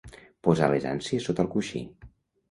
Posar 0.45 0.69
les 0.71 0.87
ànsies 0.91 1.27
sota 1.29 1.43
el 1.45 1.51
coixí. 1.57 1.83